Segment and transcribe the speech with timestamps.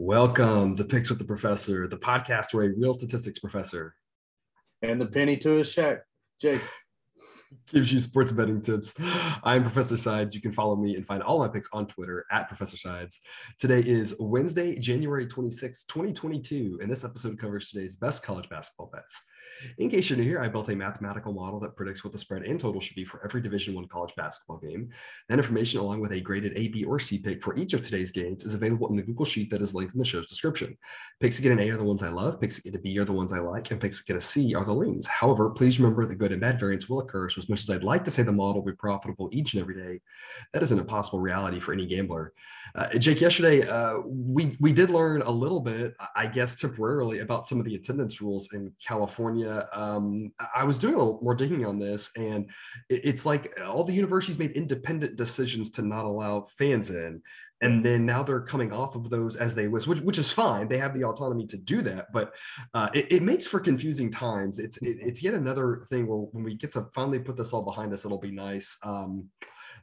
[0.00, 3.96] Welcome to Picks with the Professor, the podcast where a real statistics professor
[4.80, 6.04] and the penny to his check,
[6.40, 6.62] Jake
[7.72, 8.94] gives you sports betting tips.
[9.42, 10.36] I'm Professor Sides.
[10.36, 13.18] You can follow me and find all my picks on Twitter at Professor Sides.
[13.58, 19.24] Today is Wednesday, January 26, 2022, and this episode covers today's best college basketball bets.
[19.78, 22.42] In case you're new here, I built a mathematical model that predicts what the spread
[22.42, 24.90] and total should be for every Division One college basketball game.
[25.28, 28.10] That information, along with a graded A, B, or C pick for each of today's
[28.10, 30.76] games, is available in the Google Sheet that is linked in the show's description.
[31.20, 32.98] Picks that get an A are the ones I love, picks that get a B
[32.98, 35.06] are the ones I like, and picks that get a C are the leans.
[35.06, 37.28] However, please remember that good and bad variance will occur.
[37.28, 39.62] So, as much as I'd like to say the model will be profitable each and
[39.62, 40.00] every day,
[40.52, 42.32] that is an impossible reality for any gambler.
[42.74, 47.46] Uh, Jake, yesterday uh, we we did learn a little bit, I guess, temporarily about
[47.46, 49.47] some of the attendance rules in California.
[49.72, 52.50] Um, I was doing a little more digging on this, and
[52.88, 57.22] it's like all the universities made independent decisions to not allow fans in.
[57.60, 60.68] And then now they're coming off of those as they wish, which, which is fine.
[60.68, 62.32] They have the autonomy to do that, but
[62.72, 64.60] uh, it, it, makes for confusing times.
[64.60, 67.62] It's it, it's yet another thing where when we get to finally put this all
[67.62, 68.78] behind us, it'll be nice.
[68.84, 69.28] Um,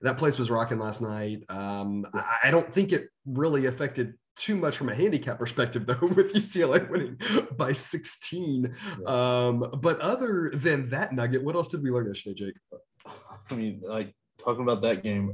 [0.01, 1.43] that place was rocking last night.
[1.49, 5.97] Um, I, I don't think it really affected too much from a handicap perspective, though,
[6.01, 7.19] with UCLA winning
[7.57, 8.75] by 16.
[9.01, 9.05] Yeah.
[9.07, 12.57] Um, but other than that nugget, what else did we learn yesterday, Jake?
[13.49, 15.33] I mean, like talking about that game,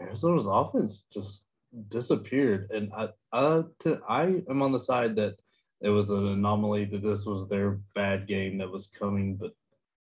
[0.00, 1.44] Arizona's offense just
[1.88, 5.34] disappeared, and I, I, to, I am on the side that
[5.80, 9.52] it was an anomaly that this was their bad game that was coming, but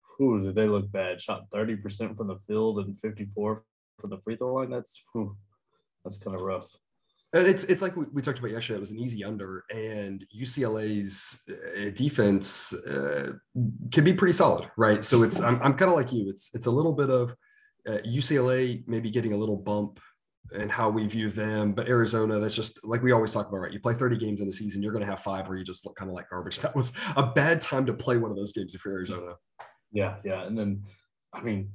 [0.02, 1.22] who did they look bad?
[1.22, 3.64] Shot 30% from the field and 54
[4.00, 4.70] from the free throw line.
[4.70, 5.36] That's whew,
[6.04, 6.76] that's kind of rough.
[7.38, 8.78] And it's it's like we, we, talked about yesterday.
[8.78, 13.34] It was an easy under, and UCLA's uh, defense uh,
[13.92, 15.04] can be pretty solid, right?
[15.06, 16.30] So it's I'm, I'm kind of like you.
[16.30, 17.36] It's it's a little bit of
[17.88, 20.00] uh, UCLA maybe getting a little bump
[20.54, 23.74] and how we view them, but Arizona, that's just like we always talk about, right?
[23.74, 25.86] You play 30 games in a season, you're going to have five where you just
[25.86, 26.60] look kind of like garbage.
[26.62, 29.34] That was a bad time to play one of those games if you're Arizona.
[29.92, 30.84] Yeah, yeah, and then
[31.34, 31.72] I mean,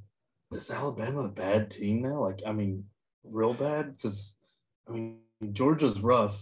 [0.53, 2.21] is Alabama a bad team now?
[2.21, 2.84] Like, I mean,
[3.25, 4.34] real bad because
[4.89, 5.19] I mean
[5.53, 6.41] Georgia's rough.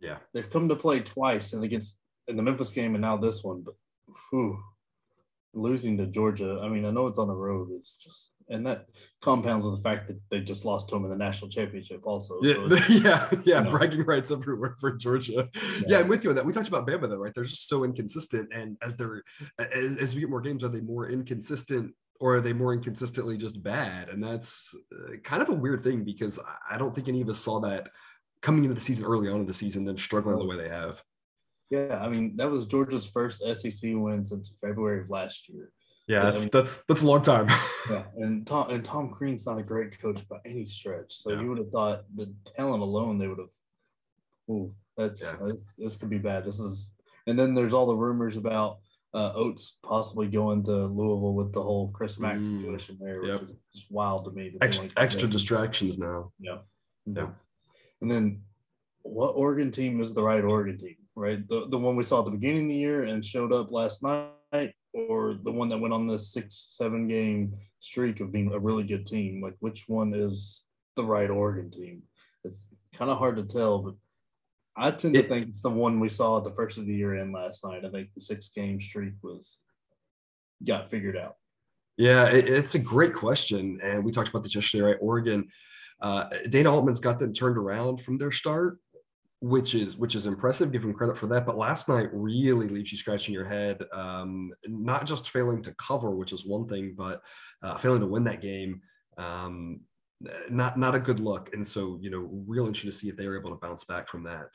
[0.00, 0.18] Yeah.
[0.32, 1.98] They've come to play twice and against
[2.28, 3.74] in the Memphis game and now this one, but
[4.30, 4.58] whew,
[5.52, 6.60] losing to Georgia.
[6.62, 7.68] I mean, I know it's on the road.
[7.72, 8.86] It's just and that
[9.22, 12.38] compounds with the fact that they just lost to them in the national championship also.
[12.42, 13.58] Yeah, so yeah, yeah.
[13.58, 13.70] You know.
[13.70, 15.48] Bragging rights everywhere for Georgia.
[15.54, 15.82] Yeah.
[15.88, 15.98] yeah.
[16.00, 16.44] I'm with you on that.
[16.44, 17.32] We talked about Bama though, right?
[17.34, 18.50] They're just so inconsistent.
[18.54, 19.22] And as they're
[19.58, 23.38] as, as we get more games, are they more inconsistent or are they more inconsistently
[23.38, 24.08] just bad?
[24.08, 26.38] And that's uh, kind of a weird thing because
[26.70, 27.88] I don't think any of us saw that
[28.44, 31.02] coming into the season early on in the season, then struggling the way they have.
[31.70, 35.72] Yeah, I mean that was Georgia's first SEC win since February of last year.
[36.06, 37.48] Yeah, that's I mean, that's that's a long time.
[37.90, 41.14] yeah, and Tom and Tom Crean's not a great coach by any stretch.
[41.14, 41.40] So yeah.
[41.40, 43.48] you would have thought the talent alone they would have.
[44.50, 45.36] Ooh, that's yeah.
[45.40, 46.44] this, this could be bad.
[46.44, 46.92] This is,
[47.26, 48.80] and then there's all the rumors about
[49.14, 53.30] uh, Oats possibly going to Louisville with the whole Chris Mack mm, situation there, which
[53.30, 53.42] yep.
[53.42, 54.52] is just wild to me.
[54.60, 56.30] Extra, extra distractions now.
[56.38, 56.58] Yeah.
[57.06, 57.28] Yeah.
[58.04, 58.42] And then
[59.00, 61.48] what Oregon team is the right Oregon team, right?
[61.48, 64.02] The, the one we saw at the beginning of the year and showed up last
[64.02, 68.58] night, or the one that went on the six, seven game streak of being a
[68.58, 69.40] really good team?
[69.42, 70.66] Like, which one is
[70.96, 72.02] the right Oregon team?
[72.44, 73.94] It's kind of hard to tell, but
[74.76, 76.94] I tend to it, think it's the one we saw at the first of the
[76.94, 77.86] year and last night.
[77.86, 79.60] I think the six game streak was
[80.62, 81.36] got figured out.
[81.96, 83.80] Yeah, it, it's a great question.
[83.82, 84.98] And we talked about this yesterday, right?
[85.00, 85.48] Oregon
[86.04, 88.78] uh, Dana Altman's got them turned around from their start,
[89.40, 90.70] which is which is impressive.
[90.70, 91.46] Give him credit for that.
[91.46, 93.82] But last night really leaves you scratching your head.
[93.90, 97.22] Um, not just failing to cover, which is one thing, but
[97.62, 98.82] uh, failing to win that game.
[99.16, 99.80] Um,
[100.50, 101.54] not not a good look.
[101.54, 104.06] And so you know, real interesting to see if they were able to bounce back
[104.06, 104.48] from that.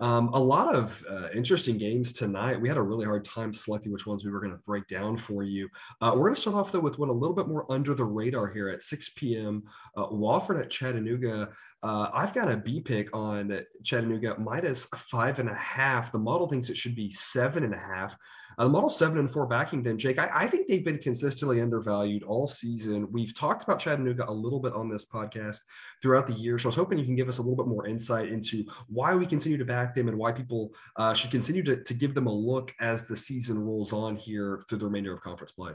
[0.00, 2.60] Um, a lot of uh, interesting games tonight.
[2.60, 5.16] We had a really hard time selecting which ones we were going to break down
[5.16, 5.68] for you.
[6.00, 8.04] Uh, we're going to start off though with one a little bit more under the
[8.04, 9.64] radar here at 6 p.m.
[9.96, 11.50] Uh, Wofford at Chattanooga.
[11.82, 16.12] Uh, I've got a B pick on Chattanooga minus five and a half.
[16.12, 18.16] The model thinks it should be seven and a half.
[18.58, 20.18] Uh, model seven and four backing them, Jake.
[20.18, 23.06] I, I, think they've been consistently undervalued all season.
[23.12, 25.60] We've talked about Chattanooga a little bit on this podcast
[26.02, 26.58] throughout the year.
[26.58, 29.14] So I was hoping you can give us a little bit more insight into why
[29.14, 32.26] we continue to back them and why people uh, should continue to, to give them
[32.26, 35.72] a look as the season rolls on here through the remainder of conference play.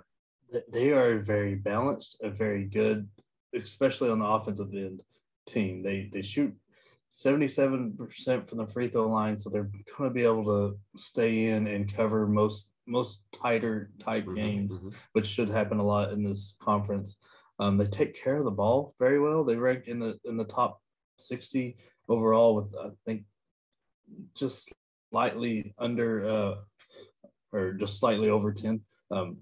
[0.70, 3.08] They are very balanced, a very good,
[3.56, 5.00] especially on the offensive end
[5.48, 5.84] team.
[5.84, 6.54] They they shoot
[7.14, 11.68] 77% from the free throw line, so they're going to be able to stay in
[11.68, 14.90] and cover most most tighter type mm-hmm, games, mm-hmm.
[15.14, 17.18] which should happen a lot in this conference.
[17.60, 19.44] Um, they take care of the ball very well.
[19.44, 20.82] They rank in the in the top
[21.18, 21.76] 60
[22.10, 23.24] overall with I think
[24.36, 24.72] just
[25.12, 26.56] slightly under uh,
[27.52, 28.82] or just slightly over 10
[29.12, 29.38] um,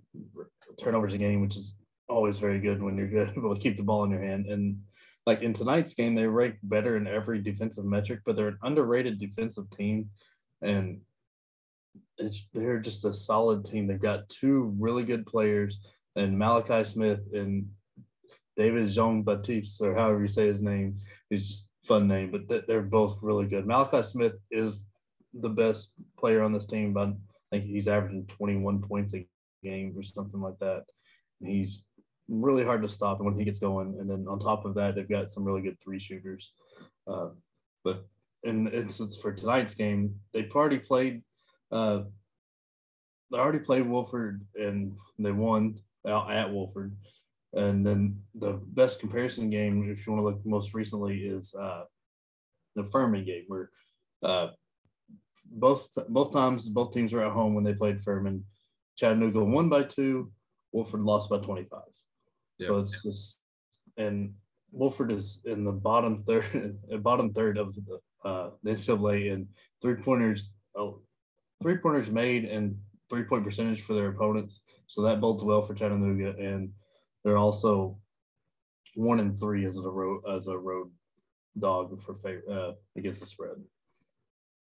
[0.79, 1.73] turnovers a game, which is
[2.09, 4.45] always very good when you're able to keep the ball in your hand.
[4.47, 4.79] And
[5.25, 9.19] like in tonight's game, they rank better in every defensive metric, but they're an underrated
[9.19, 10.09] defensive team.
[10.61, 11.01] And
[12.21, 13.87] it's they're just a solid team.
[13.87, 15.79] They've got two really good players,
[16.15, 17.69] and Malachi Smith and
[18.57, 20.95] David Jean Baptiste, or however you say his name,
[21.29, 23.65] is just fun name, but they're both really good.
[23.65, 24.83] Malachi Smith is
[25.33, 27.15] the best player on this team, but I
[27.51, 29.25] think he's averaging 21 points a
[29.63, 30.83] game or something like that.
[31.43, 31.83] He's
[32.27, 33.97] really hard to stop when he gets going.
[33.99, 36.53] And then on top of that, they've got some really good three shooters.
[37.07, 37.29] Uh,
[37.83, 38.05] but
[38.43, 41.23] in instance for tonight's game, they've already played.
[41.71, 42.03] Uh,
[43.31, 46.91] they already played Wofford and they won out at Wofford.
[47.53, 51.83] And then the best comparison game, if you want to look most recently, is uh,
[52.75, 53.69] the Furman game, where
[54.23, 54.47] uh,
[55.51, 58.45] both both times both teams were at home when they played Furman.
[58.97, 60.31] Chattanooga won by two,
[60.73, 61.81] Wofford lost by 25.
[62.59, 62.67] Yep.
[62.67, 63.37] So it's just
[63.97, 64.33] and
[64.73, 69.47] Wofford is in the bottom third, bottom third of the uh, the NCAA and
[69.81, 71.01] three pointers, oh,
[71.61, 72.77] three pointers made and
[73.09, 74.61] three point percentage for their opponents.
[74.87, 76.71] So that bodes well for Chattanooga, and
[77.23, 77.97] they're also
[78.95, 80.91] one and three as a road as a road
[81.59, 82.15] dog for
[82.49, 83.57] uh, against the spread.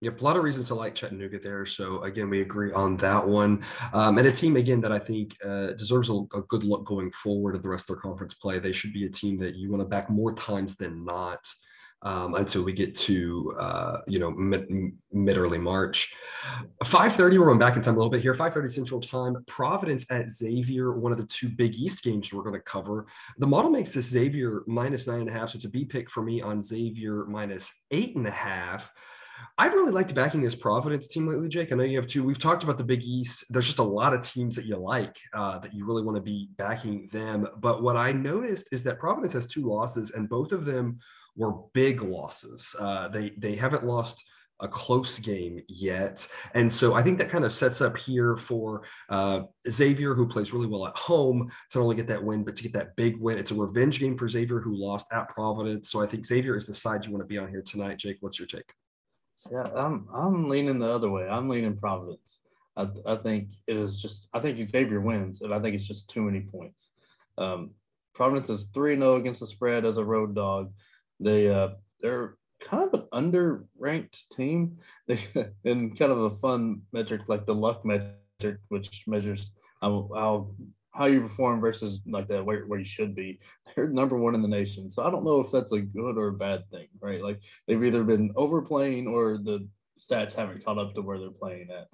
[0.02, 1.66] Yep, a lot of reasons to like Chattanooga there.
[1.66, 3.64] So again, we agree on that one.
[3.94, 7.12] Um, and a team again that I think uh, deserves a, a, good look going
[7.12, 8.60] forward at the rest of their conference play.
[8.60, 11.40] They should be a team that you want to back more times than not.
[12.02, 14.68] Um, until we get to uh, you know mid,
[15.12, 16.14] mid early March.
[16.84, 17.40] 5:30.
[17.40, 18.36] We're going back in time a little bit here.
[18.36, 19.44] 5:30 Central Time.
[19.48, 20.92] Providence at Xavier.
[20.92, 23.08] One of the two Big East games we're going to cover.
[23.40, 26.12] The model makes this Xavier minus nine and a half, so it's a B pick
[26.12, 28.92] for me on Xavier minus eight and a half.
[29.58, 31.72] I've really liked backing this Providence team lately, Jake.
[31.72, 32.24] I know you have too.
[32.24, 33.46] We've talked about the Big East.
[33.50, 36.22] There's just a lot of teams that you like uh, that you really want to
[36.22, 37.48] be backing them.
[37.58, 41.00] But what I noticed is that Providence has two losses, and both of them
[41.36, 42.76] were big losses.
[42.80, 44.24] Uh, they they haven't lost
[44.62, 46.26] a close game yet.
[46.54, 50.54] And so I think that kind of sets up here for uh, Xavier, who plays
[50.54, 53.20] really well at home, to not only get that win, but to get that big
[53.20, 53.38] win.
[53.38, 55.90] It's a revenge game for Xavier, who lost at Providence.
[55.92, 57.98] So I think Xavier is the side you want to be on here tonight.
[57.98, 58.74] Jake, what's your take?
[59.52, 61.28] Yeah, I'm I'm leaning the other way.
[61.28, 62.40] I'm leaning Providence.
[62.78, 66.10] I, I think it is just I think Xavier wins, and I think it's just
[66.10, 66.92] too many points.
[67.38, 67.72] Um,
[68.14, 70.72] Providence is three 0 against the spread as a road dog.
[71.20, 71.70] They uh,
[72.02, 74.78] they're kind of an underranked team.
[75.08, 75.20] They
[75.64, 79.52] and kind of a fun metric like the luck metric, which measures
[79.82, 80.52] how, how
[80.96, 83.40] how you perform versus like that where, where you should be.
[83.76, 84.90] They're number one in the nation.
[84.90, 87.22] So I don't know if that's a good or a bad thing, right?
[87.22, 89.68] Like they've either been overplaying or the
[90.00, 91.88] stats haven't caught up to where they're playing at.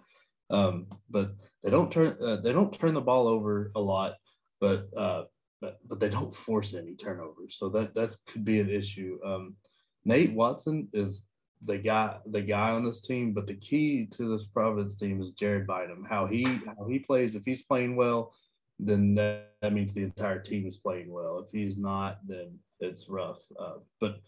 [0.56, 1.32] Um, but
[1.64, 4.16] they don't turn uh, they don't turn the ball over a lot,
[4.60, 5.24] but uh,
[5.62, 7.56] but, but they don't force any turnovers.
[7.58, 9.20] So that that could be an issue.
[9.24, 9.56] Um,
[10.04, 11.24] Nate Watson is
[11.64, 15.32] the guy the guy on this team, but the key to this Providence team is
[15.32, 16.06] Jared Bynum.
[16.10, 17.36] How he how he plays.
[17.36, 18.34] If he's playing well,
[18.80, 21.44] then that, that means the entire team is playing well.
[21.46, 23.42] If he's not, then it's rough.
[23.60, 24.20] Uh, but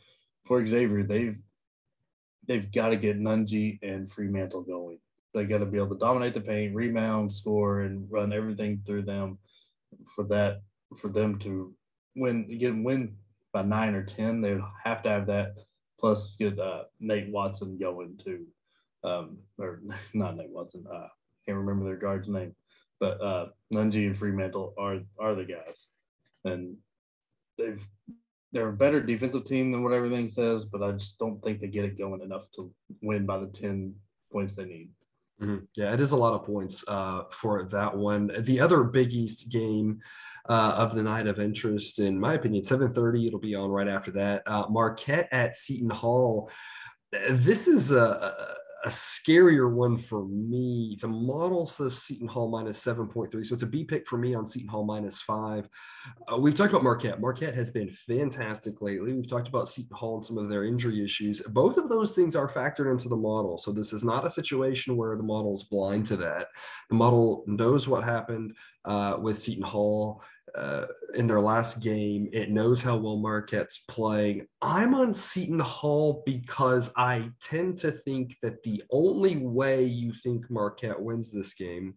[0.45, 1.41] for Xavier, they've
[2.47, 4.99] they've got to get Nunge and Freemantle going.
[5.33, 9.03] They got to be able to dominate the paint, rebound, score, and run everything through
[9.03, 9.39] them.
[10.15, 10.61] For that,
[10.95, 11.73] for them to
[12.15, 13.15] win, get win
[13.51, 15.57] by nine or ten, they would have to have that.
[15.99, 18.45] Plus, get uh, Nate Watson going too,
[19.03, 19.81] um, or
[20.13, 20.85] not Nate Watson.
[20.91, 21.07] Uh,
[21.45, 22.55] can't remember their guard's name
[23.03, 25.87] but uh, Nunge and Freemantle are are the guys,
[26.45, 26.77] and
[27.57, 27.85] they've
[28.53, 31.67] they're a better defensive team than what everything says, but I just don't think they
[31.67, 32.71] get it going enough to
[33.01, 33.95] win by the ten
[34.31, 34.91] points they need.
[35.43, 35.65] Mm-hmm.
[35.75, 38.31] Yeah, it is a lot of points uh, for that one.
[38.39, 39.99] The other Big East game
[40.47, 43.27] uh, of the night of interest, in my opinion, 7:30.
[43.27, 44.43] It'll be on right after that.
[44.45, 46.49] Uh, Marquette at Seton Hall.
[47.29, 50.97] This is a, a scarier one for me.
[50.99, 53.45] The model says Seton Hall minus 7.3.
[53.45, 55.69] So it's a B pick for me on Seton Hall minus five.
[56.31, 57.21] Uh, we've talked about Marquette.
[57.21, 59.13] Marquette has been fantastic lately.
[59.13, 61.41] We've talked about Seton Hall and some of their injury issues.
[61.41, 63.57] Both of those things are factored into the model.
[63.57, 66.47] So this is not a situation where the model is blind to that.
[66.89, 70.21] The model knows what happened uh, with Seton Hall
[70.55, 72.29] uh, in their last game.
[72.31, 74.47] It knows how well Marquette's playing.
[74.61, 80.49] I'm on Seton Hall because I tend to think that the only way you think
[80.49, 81.95] Marquette wins this game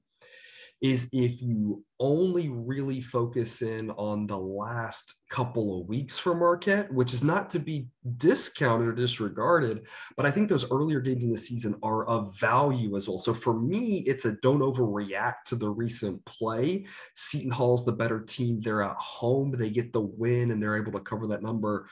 [0.83, 6.93] is if you only really focus in on the last couple of weeks for Marquette,
[6.93, 11.33] which is not to be discounted or disregarded, but I think those earlier games in
[11.33, 13.19] the season are of value as well.
[13.19, 16.87] So for me, it's a don't overreact to the recent play.
[17.15, 18.61] Seton Hall's the better team.
[18.61, 21.89] They're at home, they get the win, and they're able to cover that number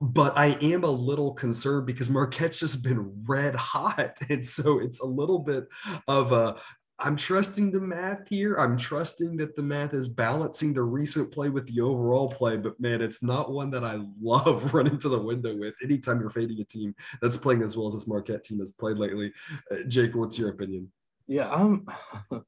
[0.00, 4.18] but I am a little concerned because Marquette's just been red hot.
[4.28, 5.68] And so it's a little bit
[6.08, 6.56] of a
[6.98, 8.54] I'm trusting the math here.
[8.54, 12.80] I'm trusting that the math is balancing the recent play with the overall play, but
[12.80, 16.60] man, it's not one that I love running to the window with anytime you're fading
[16.60, 19.32] a team that's playing as well as this Marquette team has played lately.
[19.70, 20.90] Uh, Jake, what's your opinion?
[21.26, 21.86] Yeah, I'm.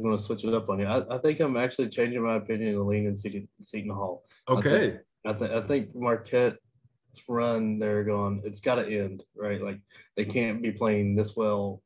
[0.00, 0.86] I'm going to switch it up on you.
[0.86, 4.24] I, I think I'm actually changing my opinion and leaning Seton, Seton Hall.
[4.48, 4.98] Okay.
[5.26, 6.56] I think I think Marquette's
[7.28, 9.80] run they're going it's got to end right like
[10.16, 11.82] they can't be playing this well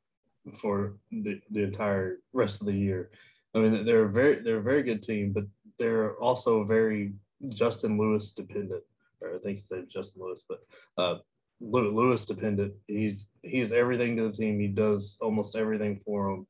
[0.52, 3.10] for the, the entire rest of the year.
[3.54, 5.44] I mean they're a very they're a very good team, but
[5.78, 7.14] they're also very
[7.48, 8.82] Justin Lewis dependent.
[9.20, 10.60] Or I think his name's Justin Lewis, but
[10.98, 11.18] uh,
[11.60, 12.74] Lewis dependent.
[12.86, 14.58] He's he is everything to the team.
[14.60, 16.46] He does almost everything for them,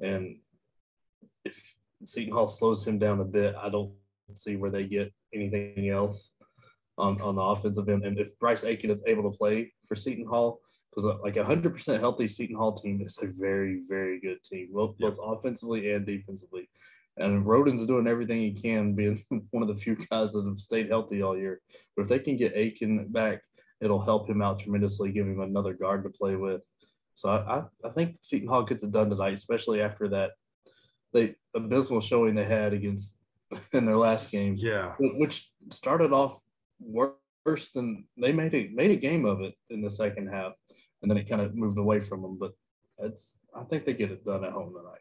[0.00, 0.36] and
[1.44, 3.92] if Seton Hall slows him down a bit, I don't
[4.34, 6.32] see where they get anything else
[6.98, 8.04] on, on the offensive end.
[8.04, 10.60] And if Bryce Aiken is able to play for Seton Hall,
[10.96, 14.42] because uh, like a hundred percent healthy Seton Hall team is a very, very good
[14.42, 16.68] team, both, both offensively and defensively.
[17.18, 20.88] And Rhoden's doing everything he can, being one of the few guys that have stayed
[20.88, 21.60] healthy all year.
[21.96, 23.40] But if they can get Aiken back,
[23.80, 26.62] it'll help him out tremendously, give him another guard to play with.
[27.14, 30.32] So I, I, I think Seton Hall gets it done tonight, especially after that
[31.12, 33.16] they abysmal showing they had against
[33.72, 34.54] in their last game.
[34.56, 34.94] Yeah.
[34.98, 36.40] Which started off
[36.80, 40.52] worse than they made a made a game of it in the second half,
[41.06, 42.36] and then it kind of moved away from them.
[42.36, 42.52] But
[42.98, 44.98] it's I think they get it done at home tonight.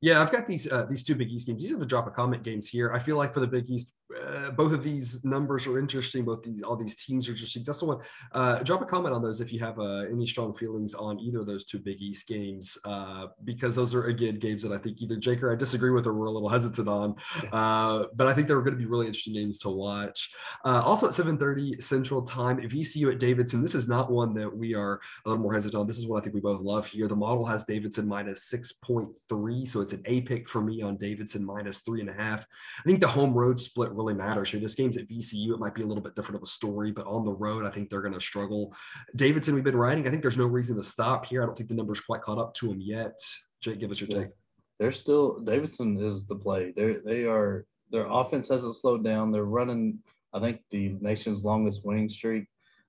[0.00, 1.60] Yeah, I've got these uh, these two Big East games.
[1.60, 2.92] These are the drop a comment games here.
[2.92, 6.24] I feel like for the Big East, uh, both of these numbers are interesting.
[6.24, 7.62] Both these all these teams are interesting.
[7.64, 7.98] That's the one.
[8.32, 11.40] Uh, drop a comment on those if you have uh, any strong feelings on either
[11.40, 15.02] of those two Big East games, uh, because those are again games that I think
[15.02, 17.16] either Jake or I disagree with or we're a little hesitant on.
[17.52, 20.30] Uh, but I think they're going to be really interesting games to watch.
[20.64, 23.62] also at 7:30 Central Time, VCU at Davidson.
[23.62, 25.86] This is not one that we are a little more hesitant on.
[25.86, 27.08] This is what I think we both love here.
[27.08, 31.44] The model has Davidson minus 6.3, so it's an A pick for me on Davidson
[31.44, 32.46] minus three and a half.
[32.78, 34.60] I think the home road split really matters here.
[34.60, 35.52] This game's at VCU.
[35.52, 37.70] It might be a little bit different of a story, but on the road, I
[37.70, 38.74] think they're going to struggle.
[39.16, 40.06] Davidson, we've been riding.
[40.06, 41.42] I think there's no reason to stop here.
[41.42, 43.18] I don't think the numbers quite caught up to him yet.
[43.60, 44.30] Jake, give us your take.
[44.78, 46.72] They're still Davidson is the play.
[46.76, 49.32] They they are their offense hasn't slowed down.
[49.32, 49.98] They're running,
[50.32, 52.44] I think, the nation's longest winning streak.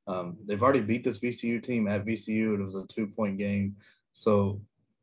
[0.07, 2.55] Um, they've already beat this VCU team at VCU.
[2.55, 3.75] It was a two point game.
[4.13, 4.61] So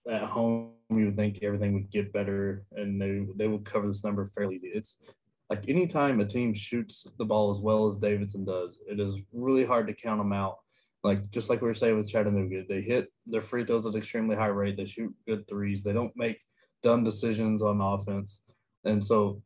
[0.08, 4.04] at home, you would think everything would get better and they they would cover this
[4.04, 4.68] number fairly easy.
[4.68, 4.98] It's
[5.48, 9.64] like anytime a team shoots the ball as well as Davidson does, it is really
[9.64, 10.56] hard to count them out.
[11.04, 13.98] Like just like we were saying with Chattanooga, they hit their free throws at an
[13.98, 14.76] extremely high rate.
[14.76, 15.84] They shoot good threes.
[15.84, 16.38] They don't make
[16.82, 18.42] dumb decisions on offense.
[18.84, 19.40] And so,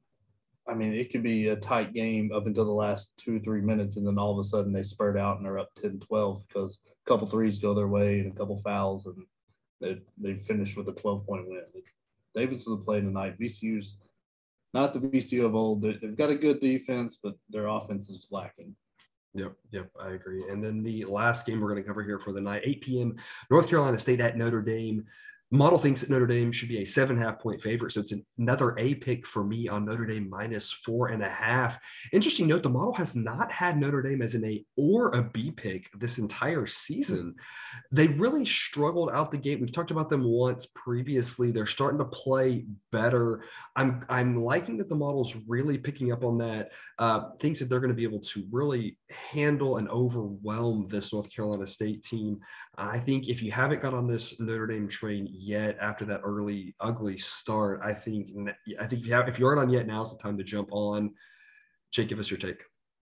[0.66, 3.98] I mean, it could be a tight game up until the last two, three minutes.
[3.98, 6.78] And then all of a sudden they spurt out and they're up 10, 12 because
[6.86, 9.04] a couple threes go their way and a couple fouls.
[9.04, 9.16] And
[9.82, 11.62] they, they finished with a 12 point win.
[12.34, 13.38] Davidson playing tonight.
[13.38, 13.98] VCU's
[14.72, 15.82] not the VCU of old.
[15.82, 18.74] They've got a good defense, but their offense is lacking.
[19.34, 20.44] Yep, yep, I agree.
[20.50, 23.16] And then the last game we're going to cover here for the night, 8 p.m.
[23.50, 25.04] North Carolina State at Notre Dame.
[25.52, 27.90] Model thinks that Notre Dame should be a seven half point favorite.
[27.90, 31.76] So it's another A pick for me on Notre Dame minus four and a half.
[32.12, 35.50] Interesting note the model has not had Notre Dame as an A or a B
[35.50, 37.34] pick this entire season.
[37.90, 39.60] They really struggled out the gate.
[39.60, 41.50] We've talked about them once previously.
[41.50, 43.42] They're starting to play better.
[43.74, 46.70] I'm, I'm liking that the model's really picking up on that.
[46.98, 51.30] Uh, thinks that they're going to be able to really handle and overwhelm this North
[51.34, 52.38] Carolina State team.
[52.78, 56.74] I think if you haven't got on this Notre Dame train yet after that early
[56.80, 58.28] ugly start, I think
[58.78, 60.68] I think if you have if you aren't on yet, now's the time to jump
[60.72, 61.14] on.
[61.92, 62.62] Jake, give us your take.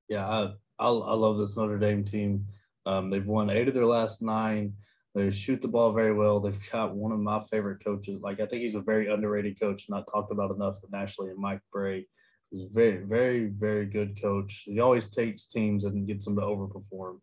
[0.09, 0.43] Yeah, I
[0.79, 2.47] I, I love this Notre Dame team.
[2.85, 4.75] Um, they've won eight of their last nine.
[5.15, 6.41] They shoot the ball very well.
[6.41, 8.21] They've got one of my favorite coaches.
[8.21, 11.31] Like I think he's a very underrated coach, not talked about enough nationally.
[11.31, 12.07] And Mike Brey
[12.53, 14.65] is very, very, very good coach.
[14.67, 17.21] He always takes teams and gets them to overperform.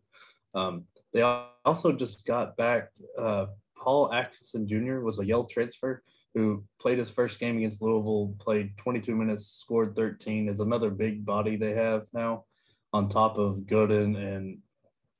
[0.54, 1.22] Um, they
[1.64, 3.46] also just got back uh,
[3.84, 5.00] Paul Atkinson Jr.
[5.00, 6.02] was a Yale transfer
[6.34, 10.48] who played his first game against Louisville, played 22 minutes, scored 13.
[10.48, 12.44] Is another big body they have now,
[12.92, 14.58] on top of Goodwin and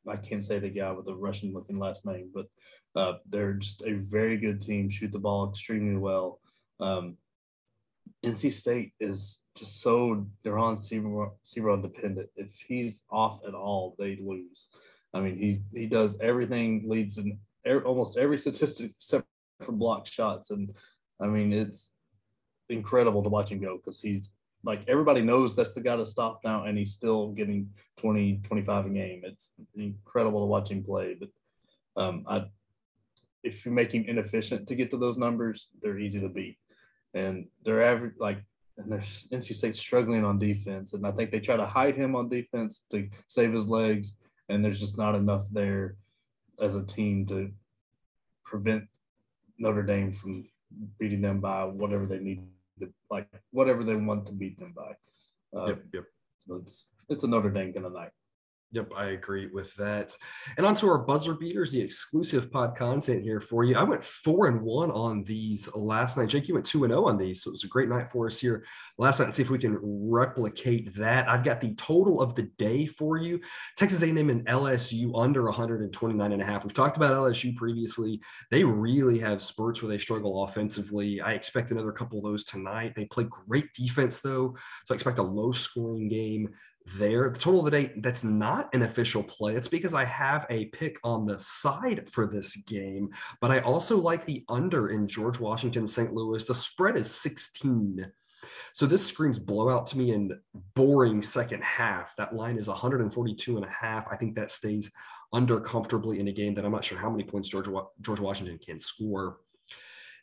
[0.09, 2.47] I can't say the guy with the Russian looking last name, but
[2.95, 4.91] uh, they're just a very good team.
[4.91, 6.41] Shoot the ball extremely well.
[6.81, 7.17] Um,
[8.25, 12.29] NC State is just so they're on Seabron dependent.
[12.37, 14.69] If he's off at all, they lose.
[15.15, 17.39] I mean, he he does everything, leads in
[17.85, 19.27] almost every statistic except
[19.63, 20.75] for block shots, and
[21.21, 21.93] I mean it's
[22.69, 24.31] incredible to watch him go because he's
[24.65, 28.87] like everybody knows that's the guy to stop now, and he's still getting 20, 25
[28.87, 29.23] a game.
[29.25, 31.17] It's incredible to watch him play.
[31.19, 31.29] But
[32.03, 32.47] um, I,
[33.43, 36.57] if you make him inefficient to get to those numbers, they're easy to beat
[37.15, 38.39] and they're average like
[38.77, 42.17] and there's NC State struggling on defense, and I think they try to hide him
[42.17, 44.17] on defense to save his legs,
[44.49, 45.95] and there's just not enough there
[46.61, 47.51] as a team to
[48.45, 48.85] prevent
[49.59, 50.47] Notre Dame from
[50.99, 52.43] beating them by whatever they need
[52.81, 54.93] to, like whatever they want to beat them by.
[55.59, 56.05] Uh, yep, yep.
[56.39, 58.11] So it's it's a Notre Dame kind of night.
[58.75, 60.17] Yep, I agree with that.
[60.57, 63.77] And on to our buzzer beaters, the exclusive pod content here for you.
[63.77, 66.29] I went four and one on these last night.
[66.29, 68.11] Jake, you went two and zero oh on these, so it was a great night
[68.11, 68.65] for us here
[68.99, 69.27] last night.
[69.27, 71.29] Let's see if we can replicate that.
[71.29, 73.41] I've got the total of the day for you:
[73.77, 76.65] Texas A&M and LSU under 129 and a half.
[76.65, 78.21] We've talked about LSU previously.
[78.51, 81.21] They really have spurts where they struggle offensively.
[81.21, 82.95] I expect another couple of those tonight.
[82.97, 86.49] They play great defense though, so I expect a low scoring game
[86.87, 87.31] there.
[87.31, 89.55] The total of the day, that's not an official play.
[89.55, 93.11] It's because I have a pick on the side for this game,
[93.41, 96.13] but I also like the under in George Washington, St.
[96.13, 96.45] Louis.
[96.45, 98.11] The spread is 16.
[98.75, 100.39] So this screams blowout to me in
[100.75, 102.15] boring second half.
[102.17, 104.07] That line is 142 and a half.
[104.11, 104.91] I think that stays
[105.33, 107.69] under comfortably in a game that I'm not sure how many points George,
[108.01, 109.39] George Washington can score.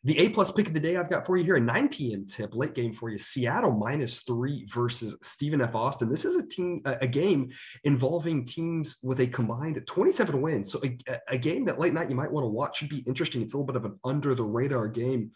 [0.03, 2.25] The A plus pick of the day I've got for you here, a 9 p.m.
[2.25, 3.19] tip, late game for you.
[3.19, 5.75] Seattle minus three versus Stephen F.
[5.75, 6.09] Austin.
[6.09, 7.51] This is a team, a game
[7.83, 10.71] involving teams with a combined 27 wins.
[10.71, 13.43] So a, a game that late night you might want to watch should be interesting.
[13.43, 15.31] It's a little bit of an under the radar game,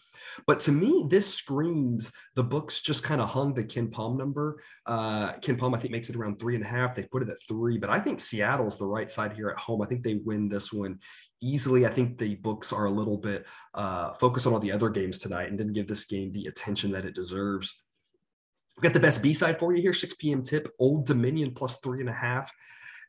[0.48, 4.62] but to me, this screams the books just kind of hung the KenPom number.
[4.88, 6.96] Uh, Pom I think makes it around three and a half.
[6.96, 9.84] They put it at three, but I think Seattle's the right side here at home.
[9.84, 11.00] I think they win this one
[11.42, 11.86] easily.
[11.86, 15.20] I think the books are a little bit uh, focused on all the other games
[15.20, 17.82] tonight and didn't give this game the attention that it deserves.
[18.76, 20.44] We've got the best B side for you here 6 p.m.
[20.44, 22.52] tip, Old Dominion plus three and a half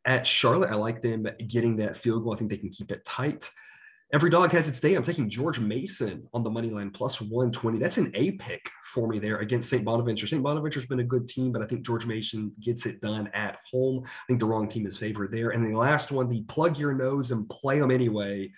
[0.05, 0.71] at Charlotte.
[0.71, 2.35] I like them getting that field goal.
[2.35, 3.51] I think they can keep it tight.
[4.12, 4.95] Every dog has its day.
[4.95, 7.81] I'm taking George Mason on the money line plus 120.
[7.81, 9.85] That's an A pick for me there against St.
[9.85, 10.29] Bonaventure.
[10.29, 10.45] St.
[10.45, 14.05] Bonaventure's been a good team, but I think George Mason gets it done at home.
[14.05, 15.51] I think the wrong team is favored there.
[15.51, 18.53] And the last one, the plug your nose and play them anyway.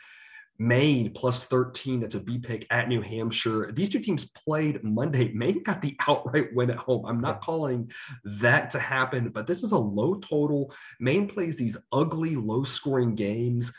[0.59, 2.01] Maine plus 13.
[2.01, 3.73] That's a B pick at New Hampshire.
[3.73, 5.33] These two teams played Monday.
[5.35, 7.07] Maine got the outright win at home.
[7.07, 7.91] I'm not calling
[8.25, 10.75] that to happen, but this is a low total.
[11.01, 13.73] Maine plays these ugly, low scoring games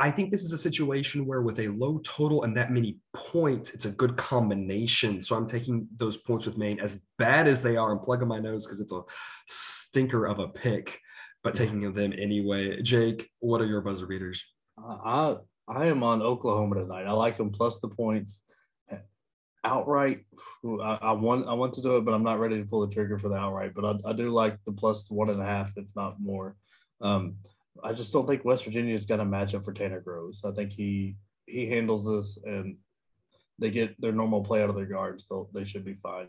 [0.00, 3.70] I think this is a situation where, with a low total and that many points,
[3.70, 5.22] it's a good combination.
[5.22, 7.90] So I'm taking those points with Maine, as bad as they are.
[7.90, 9.02] I'm plugging my nose because it's a
[9.46, 11.00] stinker of a pick,
[11.42, 12.80] but taking them anyway.
[12.80, 14.44] Jake, what are your buzzer beaters?
[14.78, 17.06] I I am on Oklahoma tonight.
[17.06, 18.42] I like them plus the points.
[19.64, 20.24] Outright,
[20.64, 22.94] I, I want I want to do it, but I'm not ready to pull the
[22.94, 23.74] trigger for the outright.
[23.74, 26.56] But I, I do like the plus one and a half, if not more.
[27.00, 27.38] Um,
[27.82, 30.44] I just don't think West Virginia is going to match up for Tanner Groves.
[30.44, 32.76] I think he he handles this and
[33.58, 35.26] they get their normal play out of their guards.
[35.28, 36.28] They'll, they should be fine.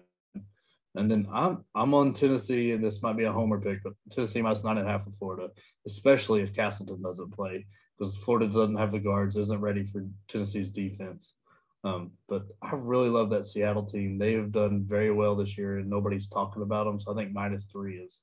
[0.95, 4.41] And then I'm I'm on Tennessee, and this might be a homer pick, but Tennessee
[4.41, 5.49] minus nine and a half for Florida,
[5.85, 10.69] especially if Castleton doesn't play, because Florida doesn't have the guards, isn't ready for Tennessee's
[10.69, 11.35] defense.
[11.83, 14.17] Um, but I really love that Seattle team.
[14.17, 16.99] They have done very well this year, and nobody's talking about them.
[16.99, 18.21] So I think minus three is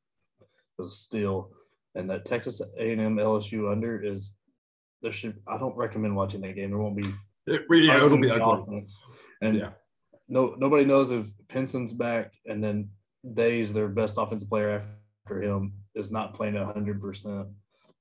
[0.81, 1.53] is still
[1.97, 4.33] and that Texas A&M LSU under is
[5.03, 6.71] there should I don't recommend watching that game.
[6.71, 7.13] There won't be
[7.47, 9.01] it, yeah, it'll be offense.
[9.41, 9.71] And yeah.
[10.29, 12.91] no nobody knows if Pinson's back and then
[13.35, 14.83] Days, their best offensive player
[15.25, 17.49] after him, is not playing hundred percent.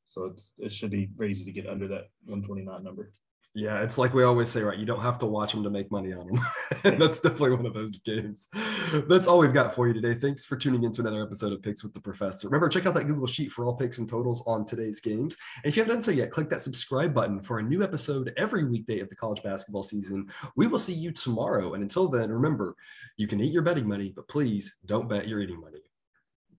[0.03, 3.12] So it's it should be very easy to get under that 129 number.
[3.58, 4.78] Yeah, it's like we always say, right?
[4.78, 6.46] You don't have to watch them to make money on them.
[6.84, 8.50] and That's definitely one of those games.
[9.08, 10.13] That's all we've got for you today.
[10.13, 12.50] Thanks for tuning in to another episode of Picks with the Professor.
[12.50, 15.38] Remember, check out that Google Sheet for all picks and totals on today's games.
[15.63, 18.34] And if you haven't done so yet, click that subscribe button for a new episode
[18.36, 20.30] every weekday of the college basketball season.
[20.58, 21.76] We will see you tomorrow.
[21.76, 22.76] And until then, remember,
[23.15, 25.85] you can eat your betting money, but please don't bet your eating money.